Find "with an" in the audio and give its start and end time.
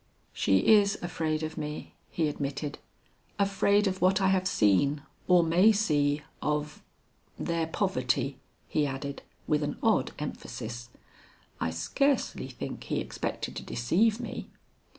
9.45-9.77